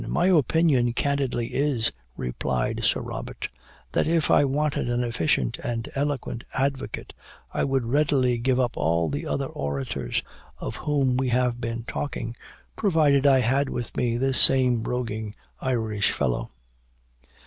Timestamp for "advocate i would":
6.55-7.85